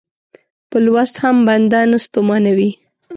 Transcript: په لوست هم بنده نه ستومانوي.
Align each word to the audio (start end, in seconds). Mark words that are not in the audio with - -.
په 0.69 0.77
لوست 0.85 1.15
هم 1.23 1.37
بنده 1.47 1.79
نه 1.91 1.97
ستومانوي. 2.05 2.69